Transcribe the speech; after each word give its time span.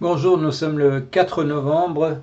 Bonjour, 0.00 0.38
nous 0.38 0.52
sommes 0.52 0.78
le 0.78 1.00
4 1.00 1.42
novembre 1.42 2.18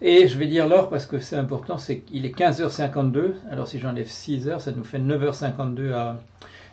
et 0.00 0.28
je 0.28 0.38
vais 0.38 0.46
dire 0.46 0.68
l'heure 0.68 0.88
parce 0.88 1.04
que 1.04 1.18
c'est 1.18 1.34
important, 1.34 1.76
c'est 1.76 1.98
qu'il 1.98 2.24
est 2.24 2.38
15h52. 2.38 3.32
Alors 3.50 3.66
si 3.66 3.80
j'enlève 3.80 4.06
6 4.06 4.46
h 4.46 4.60
ça 4.60 4.70
nous 4.70 4.84
fait 4.84 5.00
9h52 5.00 5.92
à, 5.94 6.20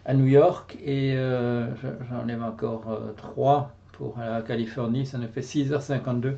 à 0.05 0.13
New 0.13 0.27
York 0.27 0.77
et 0.85 1.15
euh, 1.15 1.65
j'enlève 2.11 2.43
encore 2.43 2.83
3 3.17 3.57
euh, 3.57 3.97
pour 3.97 4.17
la 4.19 4.43
Californie, 4.43 5.07
ça 5.07 5.17
nous 5.17 5.29
fait 5.29 5.41
6h52 5.41 6.35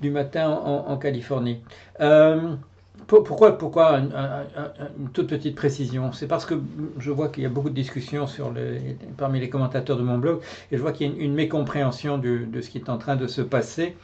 du 0.00 0.10
matin 0.10 0.50
en, 0.50 0.96
Californie. 0.96 1.60
Euh, 2.00 2.56
pourquoi, 3.06 3.56
pourquoi 3.56 3.98
une, 3.98 5.10
toute 5.12 5.28
petite 5.28 5.54
précision? 5.54 6.12
C'est 6.12 6.26
parce 6.26 6.44
que 6.44 6.54
je 6.98 7.10
vois 7.10 7.28
qu'il 7.28 7.42
y 7.42 7.46
a 7.46 7.48
beaucoup 7.48 7.70
de 7.70 7.74
discussions 7.74 8.26
parmi 9.16 9.40
les 9.40 9.48
commentateurs 9.48 9.96
de 9.96 10.02
mon 10.02 10.18
blog 10.18 10.40
et 10.72 10.76
je 10.76 10.82
vois 10.82 10.92
qu'il 10.92 11.06
y 11.06 11.20
a 11.20 11.22
une, 11.22 11.34
mécompréhension 11.34 12.18
de 12.18 12.60
ce 12.60 12.70
qui 12.70 12.78
est 12.78 12.88
en 12.88 12.98
train 12.98 13.16
de 13.16 13.26
se 13.26 13.42
passer. 13.42 13.96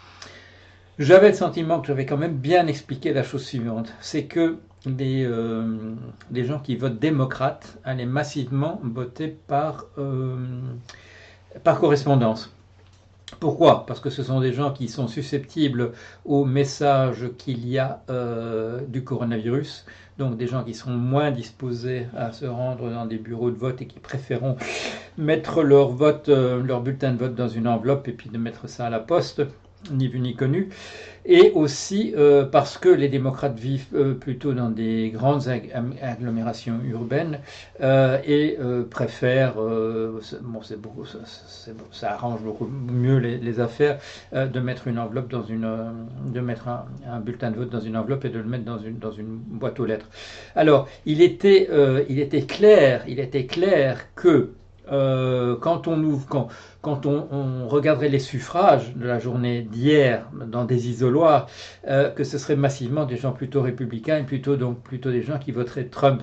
J'avais 0.99 1.31
le 1.31 1.35
sentiment 1.35 1.81
que 1.81 1.87
j'avais 1.87 2.07
quand 2.07 2.19
même 2.19 2.37
bien 2.37 2.67
expliqué 2.67 3.13
la 3.13 3.23
chose 3.23 3.45
suivante 3.45 3.95
c'est 4.01 4.25
que 4.25 4.59
les, 4.87 5.25
euh, 5.25 5.95
gens 6.35 6.59
qui 6.59 6.77
votent 6.77 6.99
démocrates 6.99 7.79
allaient 7.85 8.07
massivement 8.07 8.81
voter 8.83 9.29
par, 9.29 9.87
euh, 9.99 10.37
par 11.65 11.81
correspondance. 11.81 12.55
Pourquoi? 13.41 13.87
Parce 13.87 14.01
que 14.01 14.11
ce 14.11 14.23
sont 14.23 14.41
des 14.41 14.53
gens 14.53 14.73
qui 14.73 14.89
sont 14.89 15.09
susceptibles 15.09 15.93
au 16.25 16.45
message 16.45 17.31
qu'il 17.39 17.69
y 17.69 17.79
a 17.79 18.03
euh, 18.11 18.81
du 18.87 19.05
coronavirus, 19.05 19.87
donc 20.19 20.37
des 20.37 20.47
gens 20.47 20.63
qui 20.65 20.75
sont 20.75 20.91
moins 20.91 21.31
disposés 21.31 22.07
à 22.17 22.33
se 22.33 22.47
rendre 22.47 22.91
dans 22.91 23.07
des 23.07 23.19
bureaux 23.19 23.51
de 23.51 23.57
vote 23.57 23.81
et 23.83 23.87
qui 23.87 23.99
préféreront 23.99 24.57
mettre 25.17 25.63
leur 25.63 25.89
vote, 25.89 26.29
euh, 26.29 26.63
leur 26.63 26.83
bulletin 26.83 27.13
de 27.13 27.19
vote 27.19 27.35
dans 27.35 27.49
une 27.49 27.67
enveloppe 27.67 28.09
et 28.09 28.13
puis 28.13 28.31
de 28.31 28.39
mettre 28.39 28.69
ça 28.69 28.87
à 28.87 28.91
la 28.91 29.01
poste 29.01 29.43
ni 29.91 30.09
vu 30.09 30.21
ni 30.21 30.35
connu, 30.35 30.69
et 31.25 31.53
aussi 31.55 32.15
euh, 32.17 32.45
parce 32.45 32.79
que 32.79 32.89
les 32.89 33.09
démocrates 33.09 33.59
vivent 33.59 33.87
euh, 33.95 34.15
plutôt 34.15 34.53
dans 34.53 34.71
des 34.71 35.11
grandes 35.11 35.49
agglomérations 36.01 36.81
urbaines 36.85 37.39
euh, 37.81 38.19
et 38.27 38.59
préfèrent, 38.91 39.55
bon, 39.55 40.63
c'est 40.63 40.81
beaucoup, 40.81 41.05
ça, 41.05 42.13
arrange 42.13 42.41
beaucoup 42.43 42.67
mieux 42.67 43.19
les, 43.19 43.61
affaires, 43.61 43.99
de 44.33 44.61
mettre 44.61 44.89
une 44.89 44.99
enveloppe 44.99 45.31
dans 45.31 45.45
une, 45.45 45.69
de 46.33 46.41
mettre 46.41 46.69
un, 46.69 47.21
bulletin 47.21 47.51
de 47.51 47.57
vote 47.57 47.71
dans 47.71 47.81
une 47.81 47.97
enveloppe 47.97 48.25
et 48.25 48.31
de 48.31 48.39
le 48.39 48.45
mettre 48.45 48.65
dans 48.65 48.79
une, 48.79 48.99
dans 48.99 49.13
une 49.13 49.37
boîte 49.37 49.79
aux 49.81 49.87
lettres. 49.87 50.09
Alors, 50.57 50.89
il 51.07 51.23
était, 51.23 51.69
il 52.09 52.19
était 52.19 52.43
clair, 52.43 53.05
il 53.07 53.21
était 53.21 53.47
clair 53.47 54.15
que 54.15 54.53
euh, 54.93 55.57
quand 55.57 55.89
on 55.89 56.03
ouvre, 56.03 56.27
quand, 56.29 56.49
quand 56.83 57.07
on, 57.07 57.67
regarderait 57.67 58.09
les 58.09 58.19
suffrages 58.19 58.95
de 58.95 59.07
la 59.07 59.19
journée 59.19 59.63
d'hier 59.63 60.27
dans 60.47 60.65
des 60.65 60.89
isoloirs, 60.89 61.47
euh, 61.89 62.11
que 62.11 62.25
ce 62.25 62.37
serait 62.39 62.57
massivement 62.57 63.07
des 63.07 63.17
gens 63.17 63.33
plutôt 63.33 63.63
républicains 63.63 64.19
et 64.19 64.25
plutôt 64.25 64.57
donc 64.57 64.83
plutôt 64.83 65.11
des 65.11 65.23
gens 65.23 65.39
qui 65.39 65.53
voteraient 65.53 65.85
Trump. 65.85 66.23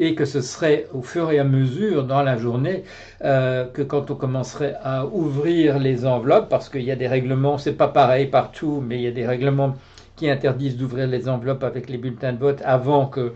Et 0.00 0.14
que 0.14 0.24
ce 0.24 0.40
serait 0.40 0.86
au 0.94 1.02
fur 1.02 1.32
et 1.32 1.40
à 1.40 1.44
mesure 1.44 2.04
dans 2.04 2.22
la 2.22 2.36
journée 2.38 2.84
euh, 3.24 3.64
que 3.64 3.82
quand 3.82 4.12
on 4.12 4.14
commencerait 4.14 4.76
à 4.82 5.06
ouvrir 5.06 5.80
les 5.80 6.06
enveloppes, 6.06 6.48
parce 6.48 6.68
qu'il 6.68 6.82
y 6.82 6.92
a 6.92 6.96
des 6.96 7.08
règlements, 7.08 7.58
c'est 7.58 7.72
pas 7.72 7.88
pareil 7.88 8.28
partout, 8.28 8.80
mais 8.86 8.96
il 8.96 9.02
y 9.02 9.08
a 9.08 9.10
des 9.10 9.26
règlements 9.26 9.74
qui 10.14 10.30
interdisent 10.30 10.76
d'ouvrir 10.76 11.08
les 11.08 11.28
enveloppes 11.28 11.64
avec 11.64 11.90
les 11.90 11.98
bulletins 11.98 12.32
de 12.32 12.38
vote 12.38 12.62
avant 12.64 13.06
que, 13.06 13.32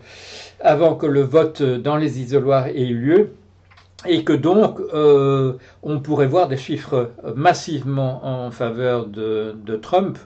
avant 0.61 0.95
que 0.95 1.05
le 1.05 1.21
vote 1.21 1.61
dans 1.61 1.97
les 1.97 2.21
isoloirs 2.21 2.67
ait 2.67 2.87
eu 2.87 2.97
lieu 2.97 3.33
et 4.05 4.23
que 4.23 4.33
donc 4.33 4.79
euh, 4.93 5.53
on 5.81 5.99
pourrait 5.99 6.27
voir 6.27 6.47
des 6.47 6.57
chiffres 6.57 7.11
massivement 7.35 8.25
en 8.25 8.51
faveur 8.51 9.07
de, 9.07 9.55
Trump 9.81 10.17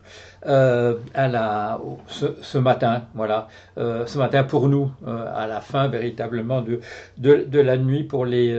euh, 0.45 0.95
à 1.13 1.27
la, 1.27 1.79
ce, 2.07 2.57
matin, 2.57 3.03
voilà, 3.15 3.47
euh, 3.77 4.05
ce 4.05 4.17
matin 4.17 4.43
pour 4.43 4.67
nous, 4.69 4.91
à 5.05 5.47
la 5.47 5.61
fin 5.61 5.87
véritablement 5.87 6.61
de, 6.61 6.79
de, 7.17 7.59
la 7.59 7.77
nuit 7.77 8.03
pour 8.03 8.25
les 8.25 8.57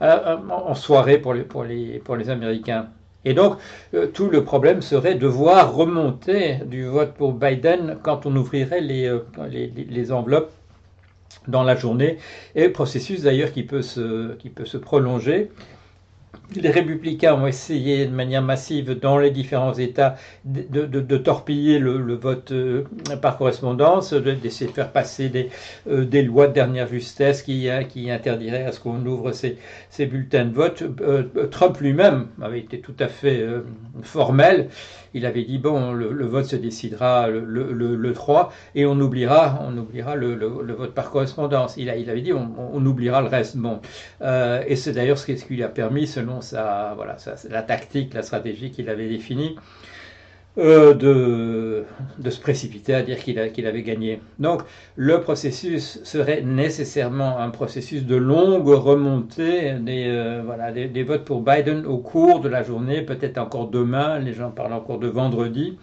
en 0.00 0.74
soirée 0.74 1.18
pour 1.18 1.34
les, 1.34 1.42
pour 1.42 1.64
les, 1.64 1.98
pour 1.98 2.16
les 2.16 2.30
Américains. 2.30 2.88
Et 3.26 3.34
donc, 3.34 3.58
tout 4.14 4.30
le 4.30 4.44
problème 4.44 4.80
serait 4.80 5.14
de 5.14 5.26
voir 5.26 5.74
remonter 5.74 6.60
du 6.64 6.86
vote 6.86 7.12
pour 7.12 7.34
Biden 7.34 7.98
quand 8.02 8.24
on 8.24 8.34
ouvrirait 8.34 8.80
les, 8.80 9.12
les 9.50 10.12
enveloppes 10.12 10.52
dans 11.48 11.62
la 11.62 11.76
journée, 11.76 12.18
et 12.54 12.68
processus 12.68 13.22
d'ailleurs 13.22 13.52
qui, 13.52 13.62
peut 13.62 13.82
se, 13.82 14.34
qui 14.34 14.50
peut 14.50 14.66
se 14.66 14.76
prolonger. 14.76 15.50
Les 16.56 16.70
républicains 16.70 17.34
ont 17.34 17.46
essayé 17.46 18.06
de 18.06 18.12
manière 18.12 18.42
massive 18.42 18.98
dans 18.98 19.18
les 19.18 19.30
différents 19.30 19.74
États 19.74 20.16
de, 20.44 21.16
torpiller 21.16 21.78
le, 21.78 22.14
vote 22.14 22.50
euh, 22.50 22.84
par 23.22 23.38
correspondance, 23.38 24.12
d'essayer 24.12 24.68
de 24.68 24.74
faire 24.74 24.90
passer 24.90 25.28
des, 25.28 25.48
euh, 25.88 26.22
lois 26.22 26.48
de 26.48 26.52
dernière 26.52 26.88
justesse 26.88 27.42
qui, 27.42 27.68
euh, 27.68 27.84
qui 27.84 28.10
interdiraient 28.10 28.64
à 28.64 28.72
ce 28.72 28.80
qu'on 28.80 29.04
ouvre 29.06 29.30
ces, 29.32 29.58
bulletins 30.06 30.44
de 30.44 30.54
vote. 30.54 30.82
Trump 31.50 31.78
lui-même 31.78 32.28
avait 32.42 32.60
été 32.60 32.80
tout 32.80 32.94
à 32.98 33.06
fait 33.06 33.44
formel 34.02 34.68
il 35.14 35.26
avait 35.26 35.44
dit 35.44 35.58
bon, 35.58 35.92
le, 35.92 36.26
vote 36.26 36.44
se 36.44 36.56
décidera 36.56 37.28
le, 37.28 37.40
le, 37.44 38.12
3 38.12 38.52
et 38.74 38.86
on 38.86 38.98
oubliera, 39.00 39.58
on 39.66 39.76
oubliera 39.76 40.14
le, 40.14 40.34
vote 40.72 40.94
par 40.94 41.10
correspondance. 41.10 41.74
Il, 41.76 41.90
avait 41.90 42.20
dit 42.20 42.32
on, 42.32 42.86
oubliera 42.86 43.20
le 43.20 43.28
reste. 43.28 43.56
Bon, 43.56 43.80
euh, 44.22 44.62
et 44.66 44.76
c'est 44.76 44.92
d'ailleurs 44.92 45.18
ce 45.18 45.26
qui 45.26 45.54
lui 45.54 45.62
a 45.62 45.68
permis, 45.68 46.06
selon 46.20 46.40
sa, 46.40 46.92
voilà, 46.96 47.16
la 47.48 47.62
tactique, 47.62 48.14
la 48.14 48.22
stratégie 48.22 48.70
qu'il 48.70 48.88
avait 48.88 49.08
définie, 49.08 49.56
euh, 50.58 50.94
de, 50.94 51.84
de, 52.18 52.30
se 52.30 52.40
précipiter 52.40 52.92
à 52.92 53.02
dire 53.02 53.18
qu'il 53.20 53.38
avait 53.38 53.82
gagné. 53.82 54.20
Donc 54.38 54.62
le 54.96 55.20
processus 55.20 56.00
serait 56.02 56.42
nécessairement 56.42 57.38
un 57.38 57.50
processus 57.50 58.04
de 58.04 58.16
longue 58.16 58.68
remontée 58.68 59.74
des, 59.74 60.06
euh, 60.08 60.42
voilà, 60.44 60.72
des, 60.72 61.02
votes 61.04 61.24
pour 61.24 61.40
Biden 61.40 61.86
au 61.86 61.98
cours 61.98 62.40
de 62.40 62.48
la 62.48 62.62
journée, 62.64 63.02
peut-être 63.02 63.38
encore 63.38 63.68
demain, 63.68 64.18
les 64.18 64.34
gens 64.34 64.50
parlent 64.50 64.72
encore 64.72 64.98
de 64.98 65.08
vendredi. 65.08 65.78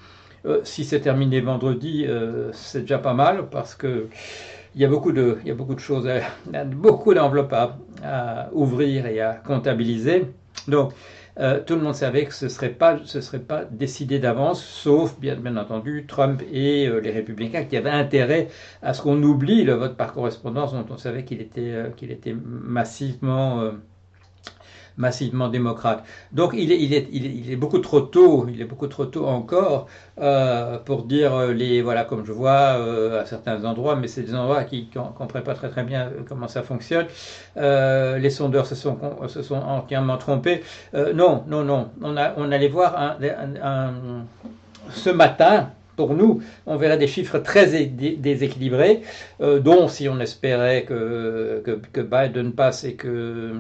Euh, 0.46 0.60
si 0.64 0.84
c'est 0.84 1.00
terminé 1.00 1.40
vendredi, 1.42 2.06
c'est 2.52 2.82
déjà 2.82 3.00
pas 3.00 3.14
mal 3.14 3.48
parce 3.50 3.74
que 3.74 4.08
il 4.78 4.82
y 4.82 4.86
a 4.86 4.88
beaucoup 4.88 5.12
de, 5.12 5.40
il 5.42 5.48
y 5.48 5.52
a 5.52 5.56
beaucoup 5.56 5.74
de 5.74 5.80
choses, 5.80 6.08
beaucoup 6.68 7.12
d'enveloppes 7.16 7.54
à, 8.04 8.50
ouvrir 8.54 9.08
et 9.08 9.20
à 9.22 9.34
comptabiliser. 9.34 10.28
Donc, 10.68 10.94
euh, 11.40 11.60
tout 11.66 11.76
le 11.76 11.82
monde 11.82 11.96
savait 11.96 12.26
que 12.26 12.34
ce 12.34 12.46
ne 12.46 12.50
serait, 12.50 12.70
pas, 12.70 13.00
serait 13.06 13.40
pas 13.40 13.66
décidé 13.66 14.20
d'avance, 14.20 14.64
sauf 14.64 15.20
bien, 15.20 15.58
entendu 15.58 16.06
Trump 16.08 16.44
et 16.52 16.88
euh, 16.88 17.00
les 17.00 17.10
républicains 17.10 17.64
qui 17.64 17.76
avaient 17.76 17.90
intérêt 17.90 18.50
à 18.84 18.94
ce 18.94 19.02
qu'on 19.02 19.22
oublie 19.24 19.64
le 19.64 19.74
vote 19.74 19.98
par 19.98 20.14
correspondance 20.14 20.74
dont 20.74 20.86
on 20.92 20.98
savait 20.98 21.26
qu'il 21.26 21.42
était, 21.42 21.72
euh, 21.74 21.90
qu'il 21.90 22.12
était 22.12 22.36
massivement 22.36 23.72
massivement 24.98 25.48
démocrate. 25.48 26.04
Donc 26.32 26.52
il 26.54 26.72
est, 26.72 27.56
beaucoup 27.56 27.80
trop 27.80 28.02
tôt, 28.02 28.48
il 28.50 28.62
est 28.62 28.66
beaucoup 28.66 28.88
trop 28.88 29.06
tôt 29.06 29.28
encore 29.28 29.88
euh, 30.20 30.78
pour 30.80 31.04
dire 31.04 31.36
euh, 31.36 31.54
les 31.54 31.82
voilà 31.82 32.04
comme 32.04 32.26
je 32.26 32.32
vois 32.32 32.76
euh, 32.80 33.22
à 33.22 33.26
certains 33.26 33.64
endroits, 33.64 33.96
mais 33.96 34.08
c'est 34.08 34.24
des 34.24 34.36
endroits 34.36 34.64
qui 34.64 34.90
ne 34.96 35.02
comprennent 35.18 35.44
pas 35.44 35.54
très 35.54 35.70
très 35.70 35.84
bien 35.84 36.12
comment 36.28 36.48
ça 36.48 36.64
fonctionne. 36.64 37.06
les 37.56 38.30
sondeurs 38.30 38.66
se 38.66 38.76
sont 38.76 38.98
se 39.28 39.54
entièrement 39.54 40.18
trompés. 40.18 40.64
non 40.94 41.44
non 41.48 41.64
non, 41.64 41.90
on 42.02 42.52
allait 42.52 42.68
voir 42.68 43.18
ce 44.90 45.10
matin 45.10 45.70
pour 45.98 46.14
nous, 46.14 46.42
on 46.66 46.78
verrait 46.78 46.98
des 46.98 47.08
chiffres 47.08 47.40
très 47.40 47.86
déséquilibrés, 47.88 49.02
euh, 49.42 49.60
dont 49.60 49.90
si 49.90 50.08
on 50.08 50.20
espérait 50.22 50.84
que, 50.84 51.62
que, 51.92 52.02
Biden 52.02 52.54
passe 52.54 52.86
et 52.86 52.94
que, 52.94 53.54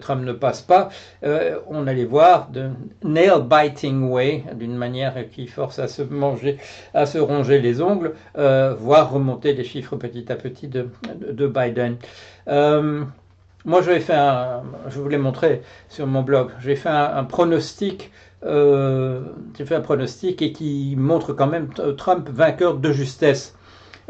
Trump 0.00 0.24
ne 0.24 0.32
passe 0.32 0.62
pas, 0.62 0.88
euh, 1.22 1.58
on 1.68 1.86
allait 1.86 2.06
voir 2.06 2.48
de 2.50 2.70
nail-biting 3.04 4.08
way, 4.08 4.42
d'une 4.54 4.76
manière 4.76 5.14
qui 5.30 5.46
force 5.46 5.78
à 5.78 5.86
se 5.86 6.02
manger, 6.02 6.56
à 6.94 7.06
se 7.06 7.18
ronger 7.18 7.60
les 7.60 7.80
ongles, 7.80 8.14
euh, 8.38 8.74
voir 8.74 9.12
remonter 9.12 9.52
les 9.52 9.64
chiffres 9.64 9.96
petit 9.96 10.32
à 10.32 10.36
petit 10.36 10.66
de, 10.66 10.88
de, 11.20 11.46
Biden. 11.46 11.96
Moi, 13.64 13.80
je 13.82 13.98
fait 13.98 14.14
un, 14.14 14.62
je 14.88 15.00
vous 15.00 15.08
l'ai 15.08 15.18
montré 15.18 15.62
sur 15.88 16.06
mon 16.06 16.22
blog, 16.22 16.50
j'ai 16.60 16.76
fait 16.76 16.90
un 16.90 17.24
pronostic 17.24 18.10
euh, 18.44 19.22
j'ai 19.56 19.64
fait 19.64 19.74
un 19.74 19.80
pronostic 19.80 20.42
et 20.42 20.52
qui 20.52 20.94
montre 20.98 21.32
quand 21.32 21.46
même 21.46 21.68
Trump 21.96 22.28
vainqueur 22.28 22.76
de 22.76 22.92
justesse. 22.92 23.54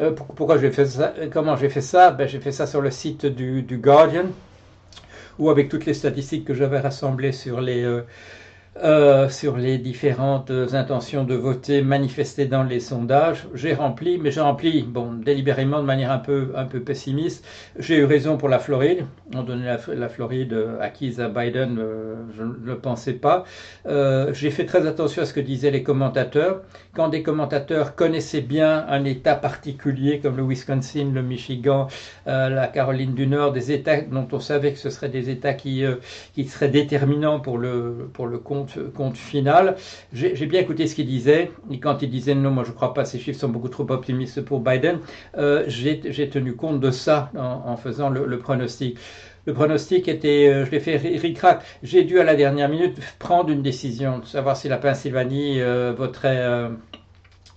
Euh, 0.01 0.11
pourquoi 0.13 0.59
j'ai 0.59 0.71
fait 0.71 0.87
ça 0.87 1.15
Comment 1.33 1.57
j'ai 1.57 1.69
fait 1.69 1.81
ça? 1.81 2.11
Ben, 2.11 2.27
J'ai 2.27 2.41
fait 2.41 2.51
ça 2.51 2.67
sur 2.67 2.81
le 2.81 2.91
site 2.91 3.27
du, 3.27 3.79
Guardian, 3.79 4.27
où 5.39 5.51
avec 5.51 5.69
toutes 5.69 5.87
les 5.87 5.95
statistiques 5.95 6.45
que 6.45 6.55
j'avais 6.55 6.81
rassemblées 6.81 7.33
sur 7.33 7.61
les, 7.61 7.85
euh, 7.85 8.05
euh, 8.83 9.29
sur 9.29 9.57
les 9.57 9.79
différentes 9.79 10.51
intentions 10.51 11.23
de 11.23 11.37
voter 11.37 11.81
manifestées 11.81 12.47
dans 12.47 12.65
les 12.65 12.81
sondages. 12.81 13.47
J'ai 13.55 13.73
rempli, 13.73 14.19
mais 14.19 14.33
j'ai 14.33 14.41
rempli, 14.41 14.83
bon, 14.83 15.13
délibérément 15.13 15.79
de 15.79 15.87
manière 15.87 16.11
un 16.11 16.19
peu, 16.19 16.51
un 16.57 16.65
peu 16.65 16.81
pessimiste. 16.81 17.47
J'ai 17.79 17.99
eu 17.99 18.05
raison 18.05 18.37
pour 18.37 18.49
la 18.49 18.59
Floride. 18.59 19.07
On 19.33 19.45
donnait 19.45 19.77
la, 19.95 20.09
Floride 20.09 20.59
acquise 20.81 21.21
à 21.21 21.29
Biden, 21.29 21.79
euh, 21.79 22.17
je 22.37 22.43
ne 22.43 22.55
le 22.65 22.79
pensais 22.79 23.13
pas. 23.13 23.45
Euh, 23.87 24.35
j'ai 24.35 24.51
fait 24.51 24.67
très 24.67 24.89
attention 24.89 25.23
à 25.23 25.27
ce 25.27 25.33
que 25.33 25.41
disaient 25.41 25.71
les 25.71 25.85
commentateurs. 25.85 26.63
Quand 26.95 27.09
des 27.09 27.23
commentateurs 27.23 27.95
connaissaient 27.95 28.41
bien 28.41 28.87
un 28.89 29.05
État 29.05 29.37
particulier 29.37 30.19
comme 30.19 30.37
le 30.37 30.43
Wisconsin, 30.43 31.13
le 31.15 31.23
Michigan, 31.23 31.87
la 32.27 32.67
Caroline 32.67 33.15
du 33.15 33.27
Nord, 33.29 33.53
des 33.53 33.71
États 33.71 34.01
dont 34.01 34.27
on 34.33 34.41
savait 34.41 34.73
que 34.73 34.79
ce 34.79 34.91
seraient 34.91 35.09
des 35.09 35.31
États 35.31 35.55
qui, 35.55 35.85
qui 36.35 36.45
seraient 36.45 36.69
déterminants 36.69 37.41
pour 37.41 37.59
le, 37.59 38.11
pour 38.13 38.27
le 38.27 38.39
compte 38.39 38.64
compte, 38.95 39.17
final. 39.17 39.77
J'ai 40.13 40.47
bien 40.47 40.61
écouté 40.61 40.87
ce 40.87 40.95
qu'il 40.95 41.07
disait, 41.07 41.51
et 41.71 41.79
quand 41.79 42.03
il 42.03 42.11
disait 42.11 42.35
non, 42.35 42.51
moi 42.51 42.65
je 42.65 42.71
ne 42.71 42.75
crois 42.75 42.95
pas, 42.95 43.05
ces 43.05 43.19
chiffres 43.19 43.39
sont 43.39 43.49
beaucoup 43.49 43.69
trop 43.69 43.91
optimistes 43.91 44.43
pour 44.43 44.61
Biden, 44.61 45.01
euh, 45.37 45.65
j'ai 45.67 46.29
tenu 46.31 46.55
compte 46.55 46.81
de 46.81 46.91
ça 46.91 47.31
en, 47.37 47.77
faisant 47.77 48.11
le, 48.11 48.39
pronostic. 48.39 48.99
Le 49.47 49.53
pronostic 49.53 50.09
était, 50.09 50.49
euh, 50.49 50.65
je 50.65 50.71
l'ai 50.71 50.81
fait 50.81 50.97
ric-rac. 50.97 51.63
J'ai 51.83 52.05
dû 52.05 52.19
à 52.19 52.25
la 52.25 52.35
dernière 52.35 52.69
minute 52.69 52.99
prendre 53.19 53.51
une 53.51 53.61
décision, 53.63 54.21
de 54.21 54.25
savoir 54.25 54.57
si 54.57 54.69
la 54.69 54.79
Pennsylvanie 54.79 55.61
euh, 55.61 55.93
voterait 55.97 56.71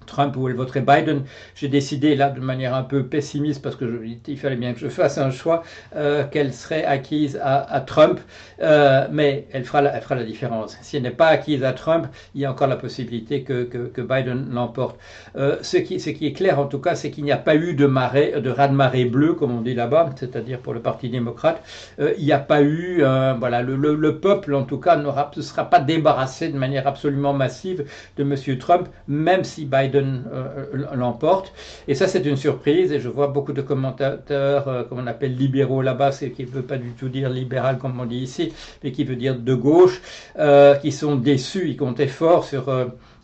Trump 0.08 0.36
ou 0.38 0.48
elle 0.50 0.56
voterait 0.56 0.82
Biden. 0.82 1.24
J'ai 1.56 1.68
décidé 1.68 2.16
là 2.16 2.30
de 2.30 2.40
manière 2.40 2.74
un 2.74 2.84
peu 2.84 3.06
pessimiste 3.06 3.62
parce 3.62 3.76
que 3.76 3.86
il 4.28 4.38
fallait 4.40 4.56
bien 4.56 4.74
que 4.74 4.80
je 4.80 4.88
fasse 4.90 5.18
un 5.18 5.32
choix 5.32 5.64
euh, 5.96 6.24
qu'elle 6.24 6.54
serait 6.54 6.84
acquise 6.84 7.40
à, 7.44 7.82
Trump, 7.82 8.20
euh, 8.62 9.08
mais 9.12 9.48
elle 9.52 9.64
fera, 9.64 9.82
la, 9.82 9.96
elle 9.96 10.02
fera 10.02 10.16
la 10.16 10.24
différence. 10.24 10.78
Si 10.82 10.98
elle 10.98 11.04
n'est 11.04 11.12
pas 11.12 11.28
acquise 11.28 11.64
à 11.64 11.74
Trump, 11.74 12.08
il 12.34 12.42
y 12.42 12.46
a 12.46 12.52
encore 12.52 12.68
la 12.68 12.76
possibilité 12.76 13.44
que, 13.44 13.64
que, 13.64 14.02
Biden 14.02 14.48
l'emporte. 14.52 14.98
Euh, 15.36 15.58
ce, 15.62 15.78
qui, 15.78 16.00
ce 16.00 16.10
qui 16.10 16.28
est 16.28 16.34
clair 16.34 16.60
en 16.60 16.66
tout 16.66 16.80
cas, 16.80 16.96
c'est 16.96 17.12
qu'il 17.12 17.24
n'y 17.24 17.32
a 17.32 17.38
pas 17.38 17.56
eu 17.56 17.74
de 17.74 17.86
marée, 17.86 18.40
de 18.40 18.50
raz-de-marée 18.50 19.06
bleu 19.06 19.34
comme 19.34 19.56
on 19.56 19.62
dit 19.62 19.74
là-bas, 19.74 20.12
c'est-à-dire 20.16 20.60
pour 20.60 20.74
le 20.74 20.80
Parti 20.80 21.10
démocrate. 21.10 21.62
il 22.00 22.24
n'y 22.24 22.32
a 22.32 22.40
pas 22.40 22.62
eu, 22.62 23.04
voilà, 23.40 23.62
le, 23.62 23.76
le, 23.76 24.20
peuple 24.20 24.54
en 24.54 24.64
tout 24.64 24.80
cas 24.80 24.96
ne 24.96 25.42
sera 25.42 25.70
pas 25.70 25.80
débarrassé 25.80 26.50
de 26.50 26.58
manière 26.58 26.88
absolument 26.88 27.34
massive 27.34 27.86
de 28.18 28.24
M. 28.24 28.58
Trump, 28.58 28.88
même 29.08 29.44
si 29.44 29.66
Biden 29.66 29.97
euh, 30.04 30.66
l'emporte. 30.96 31.54
Et 31.88 31.96
ça, 31.96 32.08
c'est 32.08 32.26
une 32.26 32.38
surprise. 32.38 32.92
Et 32.92 33.00
je 33.00 33.10
vois 33.10 33.28
beaucoup 33.28 33.54
de 33.54 33.62
commentateurs, 33.62 34.68
euh, 34.68 34.84
comme 34.84 35.00
on 35.00 35.08
appelle 35.08 35.36
libéraux 35.36 35.82
là-bas, 35.82 36.12
c'est 36.12 36.32
qui 36.32 36.44
ne 36.44 36.50
veut 36.50 36.64
pas 36.64 36.78
du 36.78 36.92
tout 36.92 37.10
dire 37.10 37.30
libéral 37.30 37.78
comme 37.78 38.00
on 38.00 38.06
dit 38.06 38.18
ici, 38.18 38.54
mais 38.84 38.92
qui 38.92 39.04
veut 39.04 39.16
dire 39.16 39.38
de 39.38 39.54
gauche, 39.56 40.02
euh, 40.40 40.76
qui 40.76 40.92
sont 40.92 41.16
déçus. 41.16 41.70
Ils 41.70 41.78
comptaient 41.78 42.08
fort 42.08 42.44
sur 42.44 42.66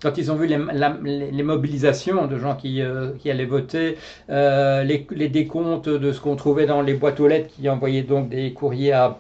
quand 0.02 0.18
ils 0.18 0.32
ont 0.32 0.36
vu 0.36 0.48
les, 0.48 1.44
mobilisations 1.44 2.28
de 2.28 2.38
gens 2.38 2.56
qui, 2.56 2.82
qui 3.20 3.32
allaient 3.32 3.46
voter, 3.46 3.98
les, 4.30 5.30
décomptes 5.30 5.90
de 5.90 6.12
ce 6.12 6.20
qu'on 6.20 6.36
trouvait 6.36 6.66
dans 6.66 6.82
les 6.82 6.94
boîtes 6.94 7.20
aux 7.20 7.28
lettres 7.28 7.50
qui 7.56 7.70
envoyaient 7.70 8.04
donc 8.04 8.30
des 8.30 8.52
courriers 8.54 8.92
à 8.92 9.18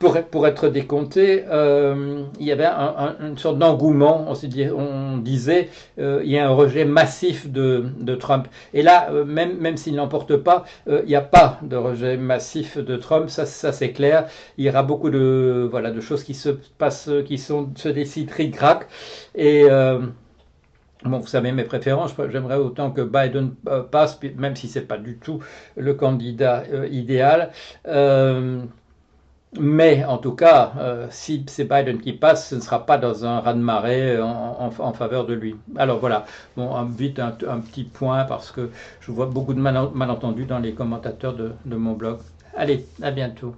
pour, 0.00 0.18
pour 0.30 0.46
être 0.46 0.68
décompté, 0.68 1.44
euh, 1.50 2.24
il 2.40 2.46
y 2.46 2.52
avait 2.52 2.64
une 2.64 3.36
sorte 3.36 3.58
d'engouement. 3.58 4.26
On, 4.28 4.34
on, 4.74 5.18
disait 5.18 5.68
euh, 5.98 6.22
il 6.24 6.30
y 6.30 6.38
a 6.38 6.48
un 6.48 6.50
rejet 6.50 6.86
massif 6.86 7.50
de, 7.50 7.84
de 8.00 8.14
Trump. 8.14 8.48
Et 8.72 8.82
là, 8.82 9.10
euh, 9.12 9.26
même, 9.26 9.58
même 9.58 9.76
s'il 9.76 9.94
n'emporte 9.94 10.38
pas, 10.38 10.64
il 10.88 11.04
n'y 11.04 11.14
a 11.14 11.20
pas 11.20 11.60
de 11.62 11.76
rejet 11.76 12.16
massif 12.16 12.78
de 12.78 12.96
Trump. 12.96 13.28
Ça, 13.28 13.44
ça 13.44 13.72
c'est 13.72 13.92
clair. 13.92 14.26
Il 14.56 14.64
y 14.64 14.70
aura 14.70 14.82
beaucoup 14.82 15.10
de 15.10 15.68
voilà 15.70 15.90
de 15.90 16.00
choses 16.00 16.24
qui 16.24 16.32
se 16.32 16.48
passent, 16.78 17.10
qui 17.26 17.36
sont 17.36 17.68
se 17.76 17.90
décident 17.90 18.32
ric-rac. 18.34 18.88
Et 19.34 19.66
Bon, 21.02 21.18
vous 21.18 21.26
savez 21.26 21.50
mes 21.50 21.64
préférences, 21.64 22.14
j'aimerais 22.28 22.58
autant 22.58 22.90
que 22.90 23.00
Biden 23.00 23.54
passe, 23.90 24.20
même 24.36 24.54
si 24.54 24.68
c'est 24.68 24.82
pas 24.82 24.98
du 24.98 25.16
tout 25.16 25.42
le 25.78 25.94
candidat 25.94 26.64
idéal. 26.90 27.52
Euh, 27.88 28.60
mais 29.58 30.04
en 30.04 30.18
tout 30.18 30.32
cas, 30.34 30.72
euh, 30.78 31.06
si 31.10 31.44
c'est 31.48 31.64
Biden 31.64 32.00
qui 32.00 32.12
passe, 32.12 32.50
ce 32.50 32.54
ne 32.54 32.60
sera 32.60 32.86
pas 32.86 32.98
dans 32.98 33.24
un 33.24 33.40
raz-de-marée 33.40 34.20
en, 34.20 34.92
faveur 34.92 35.26
de 35.26 35.34
lui. 35.34 35.56
Alors 35.76 35.98
voilà, 35.98 36.24
bon, 36.56 36.82
vite 36.84 37.18
un, 37.18 37.32
petit 37.32 37.84
point 37.84 38.24
parce 38.24 38.52
que 38.52 38.70
je 39.00 39.10
vois 39.10 39.26
beaucoup 39.26 39.54
de 39.54 39.60
malentendus 39.60 40.46
dans 40.46 40.58
les 40.60 40.72
commentateurs 40.74 41.34
de 41.34 41.76
mon 41.76 41.92
blog. 41.94 42.18
Allez, 42.56 42.86
à 43.02 43.10
bientôt. 43.10 43.54